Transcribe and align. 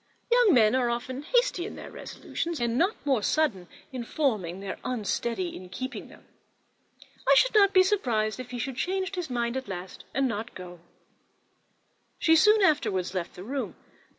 Young 0.31 0.55
men 0.55 0.73
are 0.73 0.89
often 0.89 1.21
hasty 1.21 1.63
in 1.63 1.75
their 1.75 1.91
resolutions, 1.91 2.59
and 2.59 2.75
not 2.75 2.95
more 3.05 3.21
sudden 3.21 3.67
in 3.91 4.03
forming 4.03 4.59
than 4.59 4.75
unsteady 4.83 5.55
in 5.55 5.69
keeping 5.69 6.07
them. 6.09 6.25
I 7.29 7.35
should 7.35 7.53
not 7.53 7.71
be 7.71 7.83
surprised 7.83 8.39
if 8.39 8.49
he 8.49 8.57
were 8.57 8.61
to 8.61 8.73
change 8.73 9.13
his 9.13 9.29
mind 9.29 9.55
at 9.57 9.67
last, 9.67 10.03
and 10.11 10.27
not 10.27 10.55
go." 10.55 10.79
She 12.17 12.35
soon 12.35 12.63
afterwards 12.63 13.13
left 13.13 13.35
the 13.35 13.43
room. 13.43 13.75